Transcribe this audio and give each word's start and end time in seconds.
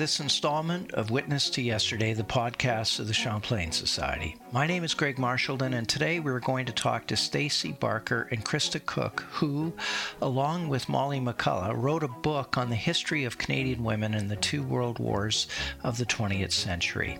This 0.00 0.18
installment 0.18 0.94
of 0.94 1.10
Witness 1.10 1.50
to 1.50 1.60
Yesterday, 1.60 2.14
the 2.14 2.22
podcast 2.22 3.00
of 3.00 3.06
the 3.06 3.12
Champlain 3.12 3.70
Society. 3.70 4.34
My 4.50 4.66
name 4.66 4.82
is 4.82 4.94
Greg 4.94 5.16
Marchildon, 5.16 5.74
and 5.74 5.86
today 5.86 6.20
we're 6.20 6.40
going 6.40 6.64
to 6.64 6.72
talk 6.72 7.06
to 7.08 7.18
Stacy 7.18 7.72
Barker 7.72 8.26
and 8.30 8.42
Krista 8.42 8.80
Cook, 8.86 9.26
who, 9.30 9.74
along 10.22 10.70
with 10.70 10.88
Molly 10.88 11.20
McCullough, 11.20 11.74
wrote 11.76 12.02
a 12.02 12.08
book 12.08 12.56
on 12.56 12.70
the 12.70 12.76
history 12.76 13.24
of 13.24 13.36
Canadian 13.36 13.84
women 13.84 14.14
in 14.14 14.28
the 14.28 14.36
two 14.36 14.62
world 14.62 14.98
wars 14.98 15.46
of 15.84 15.98
the 15.98 16.06
20th 16.06 16.52
century. 16.52 17.18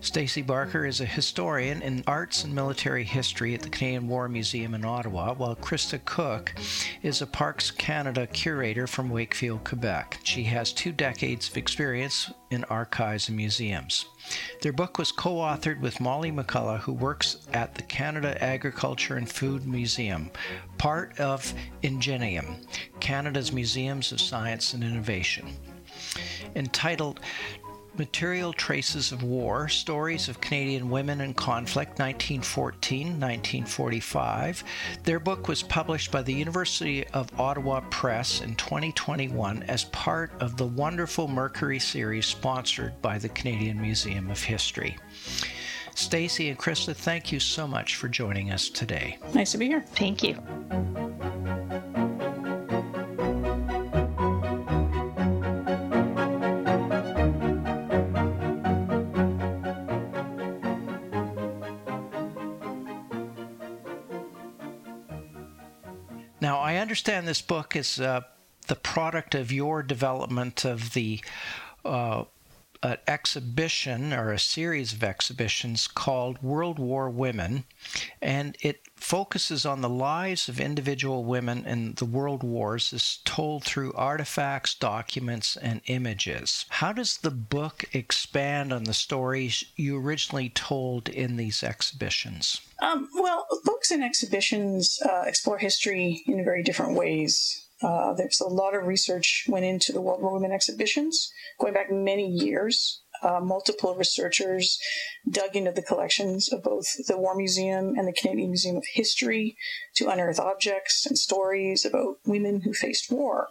Stacey 0.00 0.42
Barker 0.42 0.86
is 0.86 1.00
a 1.00 1.06
historian 1.06 1.82
in 1.82 2.04
arts 2.06 2.44
and 2.44 2.54
military 2.54 3.04
history 3.04 3.54
at 3.54 3.62
the 3.62 3.68
Canadian 3.68 4.08
War 4.08 4.28
Museum 4.28 4.74
in 4.74 4.84
Ottawa, 4.84 5.34
while 5.34 5.56
Krista 5.56 6.04
Cook 6.04 6.54
is 7.02 7.22
a 7.22 7.26
Parks 7.26 7.70
Canada 7.70 8.26
curator 8.26 8.86
from 8.86 9.10
Wakefield, 9.10 9.64
Quebec. 9.64 10.20
She 10.22 10.44
has 10.44 10.72
two 10.72 10.92
decades 10.92 11.48
of 11.48 11.56
experience 11.56 12.30
in 12.50 12.64
archives 12.64 13.28
and 13.28 13.36
museums. 13.36 14.06
Their 14.62 14.72
book 14.72 14.98
was 14.98 15.12
co 15.12 15.36
authored 15.36 15.80
with 15.80 16.00
Molly 16.00 16.30
McCullough, 16.30 16.80
who 16.80 16.92
works 16.92 17.38
at 17.52 17.74
the 17.74 17.82
Canada 17.82 18.42
Agriculture 18.42 19.16
and 19.16 19.28
Food 19.28 19.66
Museum, 19.66 20.30
part 20.78 21.18
of 21.18 21.52
Ingenium, 21.82 22.56
Canada's 23.00 23.52
Museums 23.52 24.12
of 24.12 24.20
Science 24.20 24.74
and 24.74 24.84
Innovation. 24.84 25.48
Entitled 26.54 27.20
Material 27.98 28.52
Traces 28.52 29.12
of 29.12 29.22
War 29.22 29.68
Stories 29.68 30.28
of 30.28 30.40
Canadian 30.40 30.90
Women 30.90 31.20
in 31.20 31.34
Conflict 31.34 31.98
1914 31.98 33.06
1945. 33.08 34.64
Their 35.04 35.18
book 35.18 35.48
was 35.48 35.62
published 35.62 36.10
by 36.10 36.22
the 36.22 36.32
University 36.32 37.06
of 37.08 37.28
Ottawa 37.40 37.80
Press 37.90 38.40
in 38.40 38.54
2021 38.56 39.62
as 39.64 39.84
part 39.84 40.32
of 40.40 40.56
the 40.56 40.66
wonderful 40.66 41.28
Mercury 41.28 41.78
series 41.78 42.26
sponsored 42.26 43.00
by 43.00 43.18
the 43.18 43.28
Canadian 43.30 43.80
Museum 43.80 44.30
of 44.30 44.42
History. 44.42 44.96
Stacy 45.94 46.50
and 46.50 46.58
Krista, 46.58 46.94
thank 46.94 47.32
you 47.32 47.40
so 47.40 47.66
much 47.66 47.96
for 47.96 48.08
joining 48.08 48.50
us 48.50 48.68
today. 48.68 49.18
Nice 49.32 49.52
to 49.52 49.58
be 49.58 49.66
here. 49.66 49.80
Thank 49.80 50.22
you. 50.22 50.36
Understand 66.96 67.28
this 67.28 67.42
book 67.42 67.76
is 67.76 68.00
uh, 68.00 68.22
the 68.68 68.74
product 68.74 69.34
of 69.34 69.52
your 69.52 69.82
development 69.82 70.64
of 70.64 70.94
the 70.94 71.20
uh, 71.84 72.24
exhibition 73.06 74.14
or 74.14 74.32
a 74.32 74.38
series 74.38 74.94
of 74.94 75.04
exhibitions 75.04 75.88
called 75.88 76.42
World 76.42 76.78
War 76.78 77.10
Women, 77.10 77.64
and 78.20 78.56
it 78.60 78.80
focuses 78.96 79.66
on 79.66 79.82
the 79.82 79.88
lives 79.88 80.48
of 80.48 80.58
individual 80.58 81.24
women 81.24 81.66
in 81.66 81.94
the 81.94 82.04
world 82.04 82.42
wars 82.42 82.92
is 82.92 83.18
told 83.24 83.64
through 83.64 83.92
artifacts, 83.92 84.74
documents, 84.74 85.56
and 85.56 85.80
images. 85.86 86.64
How 86.68 86.92
does 86.92 87.18
the 87.18 87.30
book 87.30 87.84
expand 87.92 88.72
on 88.72 88.84
the 88.84 88.94
stories 88.94 89.64
you 89.76 89.98
originally 89.98 90.48
told 90.48 91.08
in 91.08 91.36
these 91.36 91.62
exhibitions? 91.62 92.60
Um, 92.80 93.08
well, 93.14 93.46
books 93.64 93.90
and 93.90 94.02
exhibitions 94.02 94.98
uh, 95.04 95.22
explore 95.26 95.58
history 95.58 96.22
in 96.26 96.44
very 96.44 96.62
different 96.62 96.94
ways. 96.94 97.66
Uh, 97.82 98.14
there's 98.14 98.40
a 98.40 98.48
lot 98.48 98.74
of 98.74 98.86
research 98.86 99.44
went 99.48 99.64
into 99.64 99.92
the 99.92 100.00
World 100.00 100.22
War 100.22 100.32
Women 100.32 100.52
exhibitions, 100.52 101.30
going 101.60 101.74
back 101.74 101.90
many 101.90 102.26
years. 102.26 103.02
Uh, 103.22 103.40
multiple 103.40 103.94
researchers 103.94 104.78
dug 105.28 105.56
into 105.56 105.72
the 105.72 105.82
collections 105.82 106.52
of 106.52 106.62
both 106.62 106.86
the 107.06 107.18
War 107.18 107.34
Museum 107.34 107.94
and 107.96 108.06
the 108.06 108.12
Canadian 108.12 108.50
Museum 108.50 108.76
of 108.76 108.84
History 108.92 109.56
to 109.94 110.08
unearth 110.08 110.38
objects 110.38 111.06
and 111.06 111.18
stories 111.18 111.84
about 111.84 112.18
women 112.26 112.62
who 112.62 112.72
faced 112.72 113.10
war. 113.10 113.48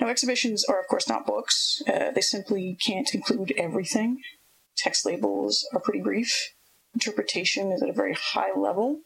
Now, 0.00 0.08
exhibitions 0.08 0.64
are, 0.64 0.80
of 0.80 0.88
course, 0.88 1.08
not 1.08 1.26
books. 1.26 1.82
Uh, 1.88 2.10
they 2.10 2.20
simply 2.20 2.76
can't 2.84 3.08
include 3.14 3.52
everything. 3.56 4.22
Text 4.76 5.06
labels 5.06 5.66
are 5.72 5.80
pretty 5.80 6.00
brief. 6.00 6.52
Interpretation 6.94 7.72
is 7.72 7.82
at 7.82 7.88
a 7.88 7.94
very 7.94 8.14
high 8.14 8.52
level. 8.54 9.00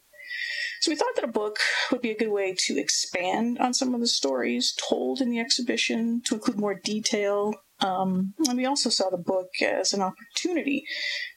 So 0.80 0.90
we 0.90 0.96
thought 0.96 1.14
that 1.16 1.24
a 1.24 1.28
book 1.28 1.58
would 1.92 2.00
be 2.00 2.10
a 2.10 2.16
good 2.16 2.30
way 2.30 2.54
to 2.66 2.78
expand 2.78 3.58
on 3.58 3.74
some 3.74 3.94
of 3.94 4.00
the 4.00 4.06
stories 4.06 4.74
told 4.88 5.20
in 5.20 5.30
the 5.30 5.38
exhibition, 5.38 6.22
to 6.24 6.34
include 6.34 6.58
more 6.58 6.74
detail. 6.74 7.54
Um, 7.80 8.34
and 8.46 8.56
we 8.56 8.66
also 8.66 8.90
saw 8.90 9.08
the 9.10 9.16
book 9.16 9.48
as 9.62 9.92
an 9.92 10.02
opportunity 10.02 10.84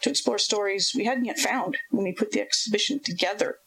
to 0.01 0.09
explore 0.09 0.37
stories 0.37 0.91
we 0.95 1.05
hadn't 1.05 1.25
yet 1.25 1.39
found 1.39 1.77
when 1.89 2.03
we 2.03 2.13
put 2.13 2.31
the 2.31 2.41
exhibition 2.41 2.99
together. 3.03 3.57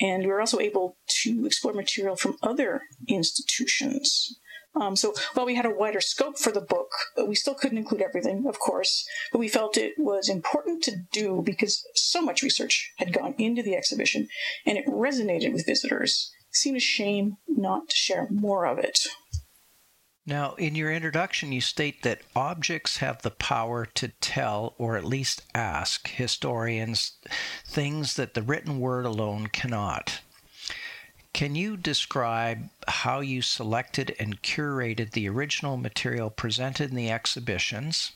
And 0.00 0.24
we 0.24 0.28
were 0.28 0.40
also 0.40 0.58
able 0.58 0.98
to 1.22 1.46
explore 1.46 1.72
material 1.72 2.16
from 2.16 2.36
other 2.42 2.82
institutions. 3.08 4.38
Um, 4.78 4.94
so 4.94 5.14
while 5.32 5.46
we 5.46 5.54
had 5.54 5.64
a 5.64 5.74
wider 5.74 6.00
scope 6.00 6.38
for 6.38 6.52
the 6.52 6.60
book, 6.60 6.90
we 7.26 7.34
still 7.34 7.54
couldn't 7.54 7.78
include 7.78 8.02
everything, 8.02 8.44
of 8.46 8.58
course, 8.58 9.06
but 9.32 9.38
we 9.38 9.48
felt 9.48 9.78
it 9.78 9.94
was 9.96 10.28
important 10.28 10.82
to 10.84 10.96
do 11.12 11.42
because 11.44 11.82
so 11.94 12.20
much 12.20 12.42
research 12.42 12.92
had 12.98 13.12
gone 13.12 13.34
into 13.38 13.62
the 13.62 13.74
exhibition 13.74 14.28
and 14.66 14.76
it 14.76 14.86
resonated 14.86 15.52
with 15.52 15.66
visitors. 15.66 16.30
It 16.50 16.56
seemed 16.56 16.76
a 16.76 16.80
shame 16.80 17.38
not 17.48 17.88
to 17.88 17.96
share 17.96 18.28
more 18.30 18.66
of 18.66 18.78
it. 18.78 18.98
Now, 20.28 20.54
in 20.54 20.74
your 20.74 20.90
introduction, 20.90 21.52
you 21.52 21.60
state 21.60 22.02
that 22.02 22.22
objects 22.34 22.96
have 22.96 23.22
the 23.22 23.30
power 23.30 23.86
to 23.94 24.08
tell, 24.20 24.74
or 24.76 24.96
at 24.96 25.04
least 25.04 25.42
ask, 25.54 26.08
historians 26.08 27.12
things 27.64 28.16
that 28.16 28.34
the 28.34 28.42
written 28.42 28.80
word 28.80 29.06
alone 29.06 29.46
cannot. 29.46 30.20
Can 31.32 31.54
you 31.54 31.76
describe 31.76 32.70
how 32.88 33.20
you 33.20 33.40
selected 33.40 34.16
and 34.18 34.42
curated 34.42 35.12
the 35.12 35.28
original 35.28 35.76
material 35.76 36.30
presented 36.30 36.90
in 36.90 36.96
the 36.96 37.10
exhibitions, 37.10 38.10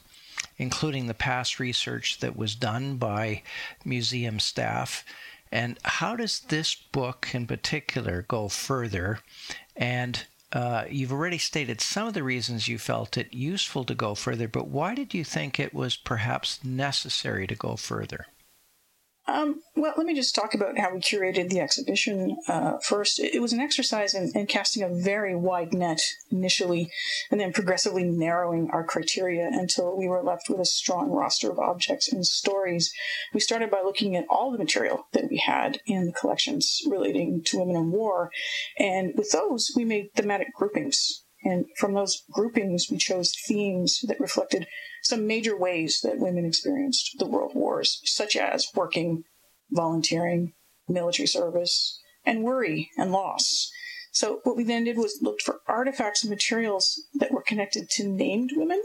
including 0.58 1.06
the 1.06 1.14
past 1.14 1.60
research 1.60 2.18
that 2.18 2.36
was 2.36 2.56
done 2.56 2.96
by 2.96 3.42
museum 3.84 4.40
staff? 4.40 5.04
And 5.52 5.78
how 5.84 6.16
does 6.16 6.40
this 6.40 6.74
book 6.74 7.28
in 7.32 7.46
particular 7.46 8.24
go 8.26 8.48
further? 8.48 9.20
And 9.76 10.24
uh, 10.52 10.84
you've 10.90 11.12
already 11.12 11.38
stated 11.38 11.80
some 11.80 12.08
of 12.08 12.14
the 12.14 12.22
reasons 12.22 12.68
you 12.68 12.78
felt 12.78 13.16
it 13.16 13.32
useful 13.32 13.84
to 13.84 13.94
go 13.94 14.14
further, 14.14 14.48
but 14.48 14.68
why 14.68 14.94
did 14.94 15.14
you 15.14 15.24
think 15.24 15.58
it 15.60 15.72
was 15.72 15.96
perhaps 15.96 16.64
necessary 16.64 17.46
to 17.46 17.54
go 17.54 17.76
further? 17.76 18.26
Um, 19.30 19.62
well, 19.76 19.94
let 19.96 20.06
me 20.06 20.14
just 20.14 20.34
talk 20.34 20.54
about 20.54 20.76
how 20.76 20.92
we 20.92 20.98
curated 21.00 21.50
the 21.50 21.60
exhibition 21.60 22.36
uh, 22.48 22.78
first. 22.78 23.20
It 23.20 23.40
was 23.40 23.52
an 23.52 23.60
exercise 23.60 24.12
in, 24.12 24.32
in, 24.34 24.46
casting 24.46 24.82
a 24.82 24.88
very 24.88 25.36
wide 25.36 25.72
net 25.72 26.00
initially, 26.32 26.90
and 27.30 27.40
then 27.40 27.52
progressively 27.52 28.02
narrowing 28.04 28.70
our 28.72 28.84
criteria 28.84 29.48
until 29.52 29.96
we 29.96 30.08
were 30.08 30.22
left 30.22 30.48
with 30.48 30.58
a 30.58 30.64
strong 30.64 31.10
roster 31.10 31.50
of 31.50 31.60
objects 31.60 32.12
and 32.12 32.26
stories. 32.26 32.92
We 33.32 33.38
started 33.38 33.70
by 33.70 33.82
looking 33.82 34.16
at 34.16 34.26
all 34.28 34.50
the 34.50 34.58
material 34.58 35.06
that 35.12 35.30
we 35.30 35.36
had 35.36 35.78
in 35.86 36.06
the 36.06 36.12
collections 36.12 36.80
relating 36.90 37.42
to 37.46 37.58
women 37.58 37.76
in 37.76 37.92
war, 37.92 38.30
and 38.80 39.12
with 39.16 39.30
those, 39.30 39.70
we 39.76 39.84
made 39.84 40.08
thematic 40.16 40.48
groupings. 40.54 41.22
And 41.44 41.66
from 41.78 41.94
those 41.94 42.22
groupings, 42.30 42.88
we 42.90 42.98
chose 42.98 43.32
themes 43.46 44.00
that 44.08 44.20
reflected 44.20 44.66
some 45.02 45.26
major 45.26 45.56
ways 45.56 46.00
that 46.02 46.18
women 46.18 46.44
experienced 46.44 47.16
the 47.18 47.26
world 47.26 47.52
wars, 47.54 48.00
such 48.04 48.36
as 48.36 48.68
working, 48.74 49.24
volunteering, 49.70 50.52
military 50.88 51.26
service, 51.26 51.98
and 52.24 52.42
worry 52.42 52.90
and 52.96 53.12
loss. 53.12 53.70
So 54.12 54.40
what 54.42 54.56
we 54.56 54.64
then 54.64 54.84
did 54.84 54.96
was 54.96 55.20
looked 55.22 55.42
for 55.42 55.60
artifacts 55.66 56.22
and 56.22 56.30
materials 56.30 57.00
that 57.14 57.30
were 57.30 57.42
connected 57.42 57.88
to 57.90 58.08
named 58.08 58.50
women, 58.54 58.82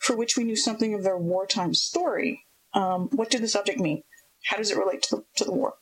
for 0.00 0.16
which 0.16 0.36
we 0.36 0.44
knew 0.44 0.56
something 0.56 0.92
of 0.92 1.04
their 1.04 1.18
wartime 1.18 1.74
story. 1.74 2.44
Um, 2.74 3.08
what 3.12 3.30
did 3.30 3.42
the 3.42 3.48
subject 3.48 3.78
mean? 3.78 4.02
How 4.46 4.56
does 4.56 4.70
it 4.70 4.78
relate 4.78 5.02
to 5.02 5.16
the, 5.16 5.24
to 5.36 5.44
the 5.44 5.52
war? 5.52 5.74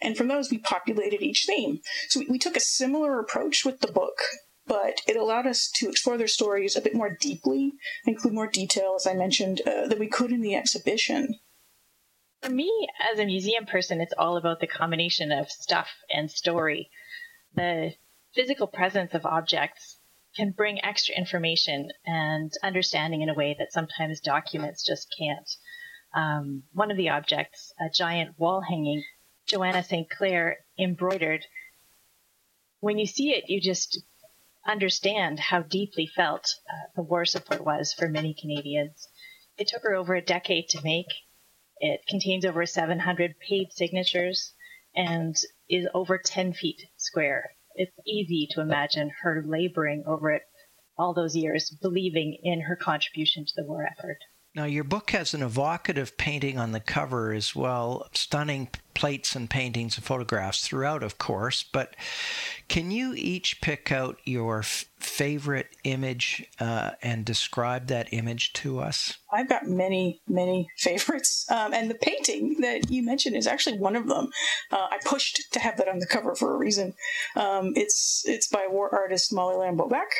And 0.00 0.16
from 0.16 0.28
those, 0.28 0.50
we 0.50 0.58
populated 0.58 1.22
each 1.22 1.44
theme. 1.46 1.80
So 2.08 2.20
we, 2.20 2.26
we 2.26 2.38
took 2.38 2.56
a 2.56 2.60
similar 2.60 3.18
approach 3.18 3.64
with 3.64 3.80
the 3.80 3.90
book 3.90 4.18
but 4.68 5.00
it 5.06 5.16
allowed 5.16 5.46
us 5.46 5.70
to 5.76 5.88
explore 5.88 6.18
their 6.18 6.28
stories 6.28 6.76
a 6.76 6.80
bit 6.80 6.94
more 6.94 7.10
deeply, 7.10 7.72
include 8.04 8.34
more 8.34 8.46
detail, 8.46 8.94
as 8.96 9.06
I 9.06 9.14
mentioned, 9.14 9.62
uh, 9.66 9.88
than 9.88 9.98
we 9.98 10.08
could 10.08 10.30
in 10.30 10.42
the 10.42 10.54
exhibition. 10.54 11.40
For 12.42 12.50
me, 12.50 12.88
as 13.12 13.18
a 13.18 13.24
museum 13.24 13.66
person, 13.66 14.00
it's 14.00 14.14
all 14.16 14.36
about 14.36 14.60
the 14.60 14.66
combination 14.66 15.32
of 15.32 15.50
stuff 15.50 15.88
and 16.10 16.30
story. 16.30 16.90
The 17.54 17.94
physical 18.34 18.66
presence 18.66 19.14
of 19.14 19.26
objects 19.26 19.98
can 20.36 20.52
bring 20.52 20.84
extra 20.84 21.16
information 21.16 21.90
and 22.06 22.52
understanding 22.62 23.22
in 23.22 23.28
a 23.28 23.34
way 23.34 23.56
that 23.58 23.72
sometimes 23.72 24.20
documents 24.20 24.86
just 24.86 25.12
can't. 25.18 25.50
Um, 26.14 26.62
one 26.72 26.90
of 26.90 26.96
the 26.96 27.08
objects, 27.08 27.72
a 27.80 27.88
giant 27.90 28.38
wall 28.38 28.60
hanging, 28.60 29.02
Joanna 29.46 29.82
St. 29.82 30.08
Clair 30.08 30.58
embroidered. 30.78 31.44
When 32.80 32.98
you 32.98 33.06
see 33.06 33.30
it, 33.30 33.48
you 33.48 33.60
just 33.60 34.00
understand 34.68 35.40
how 35.40 35.62
deeply 35.62 36.06
felt 36.06 36.54
uh, 36.68 36.90
the 36.94 37.02
war 37.02 37.24
support 37.24 37.64
was 37.64 37.92
for 37.92 38.08
many 38.08 38.34
Canadians. 38.34 39.08
It 39.56 39.68
took 39.68 39.82
her 39.82 39.94
over 39.94 40.14
a 40.14 40.22
decade 40.22 40.68
to 40.70 40.84
make. 40.84 41.06
It 41.80 42.00
contains 42.08 42.44
over 42.44 42.66
700 42.66 43.34
paid 43.40 43.72
signatures 43.72 44.52
and 44.94 45.36
is 45.68 45.88
over 45.94 46.18
10 46.18 46.52
feet 46.52 46.82
square. 46.96 47.50
It's 47.74 47.96
easy 48.06 48.48
to 48.50 48.60
imagine 48.60 49.10
her 49.22 49.42
laboring 49.46 50.04
over 50.06 50.30
it 50.32 50.42
all 50.98 51.14
those 51.14 51.36
years, 51.36 51.70
believing 51.80 52.38
in 52.42 52.60
her 52.60 52.76
contribution 52.76 53.46
to 53.46 53.52
the 53.56 53.64
war 53.64 53.86
effort. 53.90 54.18
Now, 54.54 54.64
your 54.64 54.84
book 54.84 55.10
has 55.12 55.34
an 55.34 55.42
evocative 55.42 56.16
painting 56.16 56.58
on 56.58 56.72
the 56.72 56.80
cover 56.80 57.32
as 57.32 57.54
well, 57.54 58.08
stunning 58.12 58.68
plates 58.98 59.36
and 59.36 59.48
paintings 59.48 59.96
and 59.96 60.04
photographs 60.04 60.66
throughout, 60.66 61.04
of 61.04 61.18
course. 61.18 61.62
But 61.62 61.94
can 62.66 62.90
you 62.90 63.14
each 63.14 63.60
pick 63.60 63.92
out 63.92 64.18
your 64.24 64.58
f- 64.58 64.86
favorite 64.98 65.68
image 65.84 66.44
uh, 66.58 66.90
and 67.00 67.24
describe 67.24 67.86
that 67.86 68.12
image 68.12 68.52
to 68.54 68.80
us? 68.80 69.18
I've 69.32 69.48
got 69.48 69.68
many, 69.68 70.20
many 70.26 70.68
favorites. 70.78 71.46
Um, 71.48 71.72
and 71.72 71.88
the 71.88 71.94
painting 71.94 72.56
that 72.60 72.90
you 72.90 73.04
mentioned 73.04 73.36
is 73.36 73.46
actually 73.46 73.78
one 73.78 73.94
of 73.94 74.08
them. 74.08 74.30
Uh, 74.72 74.88
I 74.90 74.98
pushed 75.04 75.52
to 75.52 75.60
have 75.60 75.76
that 75.76 75.88
on 75.88 76.00
the 76.00 76.06
cover 76.06 76.34
for 76.34 76.52
a 76.52 76.58
reason. 76.58 76.94
Um, 77.36 77.74
it's, 77.76 78.24
it's 78.26 78.48
by 78.48 78.66
war 78.68 78.92
artist 78.92 79.32
Molly 79.32 79.54
Lamb 79.54 79.78
Bobak 79.78 80.10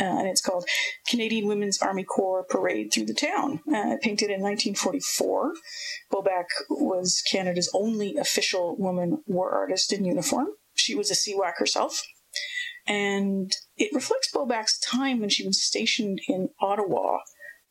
uh, 0.00 0.04
and 0.04 0.28
it's 0.28 0.40
called 0.40 0.64
Canadian 1.08 1.46
Women's 1.46 1.80
Army 1.80 2.04
Corps 2.04 2.44
Parade 2.48 2.92
Through 2.92 3.06
the 3.06 3.14
Town. 3.14 3.60
Uh, 3.68 3.96
painted 4.00 4.30
in 4.30 4.40
1944. 4.40 5.52
Bobak 6.12 6.46
was 6.70 7.22
Canada's 7.30 7.70
only 7.74 8.16
official 8.16 8.76
woman 8.78 9.22
war 9.26 9.50
artist 9.50 9.92
in 9.92 10.04
uniform. 10.04 10.48
She 10.74 10.94
was 10.94 11.10
a 11.10 11.14
CWAC 11.14 11.54
herself. 11.58 12.02
And 12.86 13.52
it 13.76 13.92
reflects 13.92 14.32
Bobak's 14.32 14.78
time 14.78 15.20
when 15.20 15.28
she 15.28 15.46
was 15.46 15.62
stationed 15.62 16.20
in 16.28 16.48
Ottawa. 16.60 17.18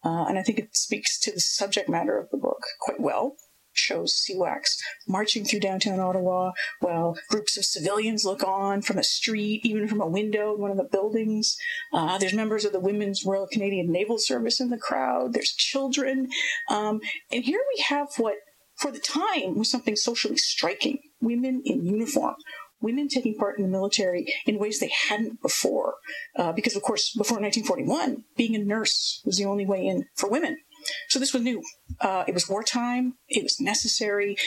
Uh, 0.05 0.25
and 0.27 0.37
I 0.37 0.43
think 0.43 0.59
it 0.59 0.75
speaks 0.75 1.19
to 1.21 1.31
the 1.31 1.39
subject 1.39 1.89
matter 1.89 2.19
of 2.19 2.29
the 2.29 2.37
book 2.37 2.61
quite 2.81 2.99
well 2.99 3.35
shows 3.77 4.25
CWACs 4.29 4.77
marching 5.07 5.45
through 5.45 5.59
downtown 5.59 5.99
Ottawa 5.99 6.51
while 6.79 7.17
groups 7.29 7.57
of 7.57 7.65
civilians 7.65 8.25
look 8.25 8.43
on 8.43 8.81
from 8.81 8.97
a 8.97 9.03
street, 9.03 9.61
even 9.63 9.87
from 9.87 10.01
a 10.01 10.07
window 10.07 10.55
in 10.55 10.61
one 10.61 10.71
of 10.71 10.77
the 10.77 10.83
buildings. 10.83 11.55
Uh, 11.93 12.17
there's 12.17 12.33
members 12.33 12.65
of 12.65 12.71
the 12.71 12.79
Women's 12.79 13.25
Royal 13.25 13.47
Canadian 13.47 13.91
Naval 13.91 14.17
Service 14.17 14.59
in 14.59 14.69
the 14.69 14.77
crowd. 14.77 15.33
There's 15.33 15.53
children. 15.53 16.29
Um, 16.69 16.99
and 17.31 17.43
here 17.43 17.61
we 17.75 17.83
have 17.83 18.09
what, 18.17 18.35
for 18.75 18.91
the 18.91 18.99
time, 18.99 19.57
was 19.57 19.71
something 19.71 19.95
socially 19.95 20.37
striking 20.37 20.99
women 21.21 21.61
in 21.65 21.85
uniform 21.85 22.35
women 22.81 23.07
taking 23.07 23.35
part 23.35 23.57
in 23.57 23.63
the 23.63 23.69
military 23.69 24.31
in 24.45 24.59
ways 24.59 24.79
they 24.79 24.91
hadn't 25.09 25.41
before. 25.41 25.95
Uh, 26.35 26.51
because, 26.51 26.75
of 26.75 26.81
course, 26.81 27.13
before 27.17 27.39
1941, 27.39 28.23
being 28.35 28.55
a 28.55 28.59
nurse 28.59 29.21
was 29.25 29.37
the 29.37 29.45
only 29.45 29.65
way 29.65 29.85
in 29.85 30.05
for 30.15 30.29
women. 30.29 30.57
So 31.09 31.19
this 31.19 31.33
was 31.33 31.41
new. 31.41 31.61
Uh, 31.99 32.23
it 32.27 32.33
was 32.33 32.47
wartime, 32.47 33.15
it 33.27 33.43
was 33.43 33.59
necessary, 33.59 34.37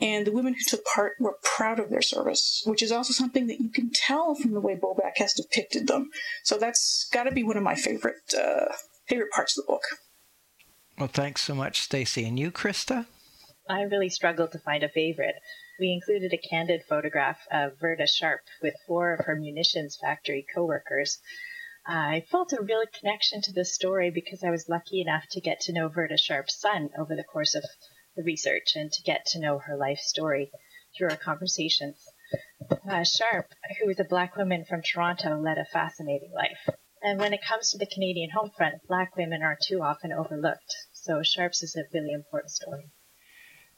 and 0.00 0.26
the 0.26 0.32
women 0.32 0.54
who 0.54 0.64
took 0.66 0.84
part 0.84 1.14
were 1.18 1.36
proud 1.42 1.78
of 1.78 1.90
their 1.90 2.02
service, 2.02 2.62
which 2.64 2.82
is 2.82 2.92
also 2.92 3.12
something 3.12 3.46
that 3.48 3.60
you 3.60 3.68
can 3.68 3.90
tell 3.92 4.34
from 4.34 4.52
the 4.52 4.60
way 4.60 4.74
Bobak 4.74 5.16
has 5.16 5.34
depicted 5.34 5.88
them. 5.88 6.10
So 6.44 6.56
that's 6.56 7.08
got 7.12 7.24
to 7.24 7.32
be 7.32 7.42
one 7.42 7.56
of 7.56 7.62
my 7.62 7.74
favorite 7.74 8.34
uh, 8.36 8.66
favorite 9.06 9.30
parts 9.30 9.58
of 9.58 9.64
the 9.64 9.72
book. 9.72 9.82
Well, 10.98 11.08
thanks 11.08 11.42
so 11.42 11.54
much, 11.54 11.80
Stacy. 11.80 12.24
And 12.26 12.38
you, 12.38 12.50
Krista? 12.50 13.06
I 13.68 13.82
really 13.82 14.10
struggled 14.10 14.52
to 14.52 14.58
find 14.58 14.82
a 14.82 14.88
favorite. 14.88 15.36
We 15.78 15.92
included 15.92 16.32
a 16.32 16.48
candid 16.48 16.82
photograph 16.88 17.38
of 17.50 17.78
Verda 17.80 18.06
Sharp 18.06 18.40
with 18.62 18.74
four 18.86 19.14
of 19.14 19.24
her 19.26 19.36
munitions 19.36 19.96
factory 20.00 20.44
co-workers 20.54 21.18
I 21.92 22.20
felt 22.30 22.52
a 22.52 22.62
real 22.62 22.84
connection 22.86 23.42
to 23.42 23.52
this 23.52 23.74
story 23.74 24.12
because 24.12 24.44
I 24.44 24.50
was 24.50 24.68
lucky 24.68 25.00
enough 25.00 25.24
to 25.32 25.40
get 25.40 25.58
to 25.62 25.72
know 25.72 25.88
Verda 25.88 26.18
Sharp's 26.18 26.60
son 26.60 26.90
over 26.96 27.16
the 27.16 27.24
course 27.24 27.56
of 27.56 27.64
the 28.14 28.22
research 28.22 28.76
and 28.76 28.92
to 28.92 29.02
get 29.02 29.26
to 29.26 29.40
know 29.40 29.58
her 29.58 29.76
life 29.76 29.98
story 29.98 30.52
through 30.96 31.10
our 31.10 31.16
conversations. 31.16 32.00
Uh, 32.88 33.02
Sharp, 33.02 33.52
who 33.80 33.88
was 33.88 33.98
a 33.98 34.04
black 34.04 34.36
woman 34.36 34.64
from 34.64 34.82
Toronto, 34.82 35.40
led 35.40 35.58
a 35.58 35.64
fascinating 35.64 36.30
life. 36.32 36.68
And 37.02 37.18
when 37.18 37.32
it 37.32 37.44
comes 37.44 37.70
to 37.70 37.78
the 37.78 37.90
Canadian 37.92 38.30
home 38.30 38.52
front, 38.56 38.86
black 38.86 39.16
women 39.16 39.42
are 39.42 39.58
too 39.60 39.82
often 39.82 40.12
overlooked. 40.12 40.72
So 40.92 41.24
Sharp's 41.24 41.64
is 41.64 41.74
a 41.74 41.82
really 41.92 42.12
important 42.12 42.52
story. 42.52 42.88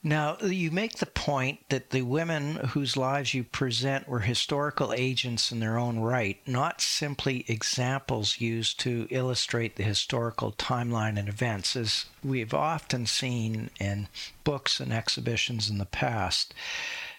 Now, 0.04 0.36
you 0.38 0.72
make 0.72 0.94
the 0.94 1.06
point 1.06 1.68
that 1.68 1.90
the 1.90 2.02
women 2.02 2.56
whose 2.56 2.96
lives 2.96 3.34
you 3.34 3.44
present 3.44 4.08
were 4.08 4.18
historical 4.18 4.92
agents 4.92 5.52
in 5.52 5.60
their 5.60 5.78
own 5.78 6.00
right, 6.00 6.40
not 6.44 6.80
simply 6.80 7.44
examples 7.46 8.40
used 8.40 8.80
to 8.80 9.06
illustrate 9.10 9.76
the 9.76 9.84
historical 9.84 10.50
timeline 10.54 11.20
and 11.20 11.28
events, 11.28 11.76
as 11.76 12.06
we've 12.24 12.52
often 12.52 13.06
seen 13.06 13.70
in 13.78 14.08
books 14.42 14.80
and 14.80 14.92
exhibitions 14.92 15.70
in 15.70 15.78
the 15.78 15.86
past. 15.86 16.52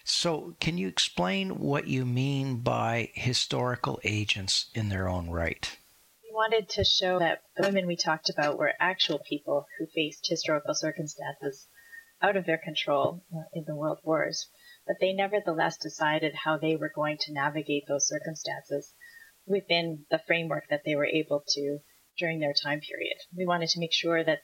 So, 0.04 0.54
can 0.60 0.76
you 0.76 0.86
explain 0.86 1.60
what 1.60 1.86
you 1.86 2.04
mean 2.04 2.56
by 2.56 3.08
historical 3.14 3.98
agents 4.04 4.66
in 4.74 4.90
their 4.90 5.08
own 5.08 5.30
right? 5.30 5.74
We 6.22 6.34
wanted 6.34 6.68
to 6.68 6.84
show 6.84 7.18
that 7.18 7.44
the 7.56 7.62
women 7.62 7.86
we 7.86 7.96
talked 7.96 8.28
about 8.28 8.58
were 8.58 8.74
actual 8.78 9.20
people 9.26 9.64
who 9.78 9.86
faced 9.86 10.26
historical 10.28 10.74
circumstances 10.74 11.66
out 12.24 12.36
of 12.38 12.46
their 12.46 12.56
control 12.56 13.22
uh, 13.36 13.42
in 13.52 13.64
the 13.66 13.76
world 13.76 13.98
wars, 14.02 14.48
but 14.86 14.96
they 14.98 15.12
nevertheless 15.12 15.76
decided 15.76 16.34
how 16.34 16.56
they 16.56 16.74
were 16.74 16.90
going 16.94 17.18
to 17.20 17.34
navigate 17.34 17.84
those 17.86 18.08
circumstances 18.08 18.94
within 19.46 20.06
the 20.10 20.22
framework 20.26 20.64
that 20.70 20.80
they 20.86 20.94
were 20.94 21.04
able 21.04 21.44
to 21.46 21.78
during 22.18 22.40
their 22.40 22.54
time 22.54 22.80
period. 22.80 23.18
We 23.36 23.44
wanted 23.44 23.68
to 23.70 23.80
make 23.80 23.92
sure 23.92 24.24
that 24.24 24.40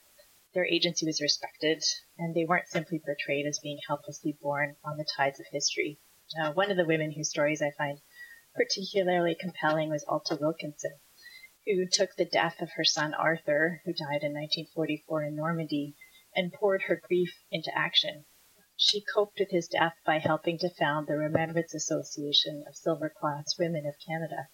their 0.53 0.65
agency 0.65 1.07
was 1.07 1.21
respected 1.21 1.81
and 2.19 2.35
they 2.35 2.45
weren't 2.45 2.67
simply 2.67 2.99
portrayed 3.03 3.47
as 3.47 3.59
being 3.63 3.79
helplessly 3.87 4.37
born 4.39 4.75
on 4.85 4.97
the 4.97 5.07
tides 5.17 5.39
of 5.39 5.47
history. 5.51 5.99
Uh, 6.39 6.53
one 6.53 6.69
of 6.69 6.77
the 6.77 6.85
women 6.85 7.11
whose 7.11 7.31
stories 7.31 7.63
I 7.63 7.71
find 7.79 7.97
particularly 8.53 9.35
compelling 9.39 9.89
was 9.89 10.05
Alta 10.07 10.37
Wilkinson, 10.39 10.99
who 11.65 11.87
took 11.91 12.15
the 12.15 12.25
death 12.25 12.61
of 12.61 12.69
her 12.75 12.83
son 12.83 13.15
Arthur, 13.15 13.81
who 13.85 13.93
died 13.93 14.21
in 14.21 14.33
1944 14.33 15.23
in 15.23 15.35
Normandy, 15.35 15.95
and 16.35 16.53
poured 16.53 16.83
her 16.83 17.01
grief 17.07 17.33
into 17.51 17.71
action. 17.77 18.25
She 18.77 19.03
coped 19.13 19.37
with 19.39 19.51
his 19.51 19.67
death 19.67 19.95
by 20.05 20.17
helping 20.17 20.57
to 20.59 20.69
found 20.69 21.07
the 21.07 21.17
Remembrance 21.17 21.73
Association 21.73 22.63
of 22.67 22.75
Silver 22.75 23.09
Cross 23.09 23.59
Women 23.59 23.85
of 23.85 23.95
Canada, 23.99 24.47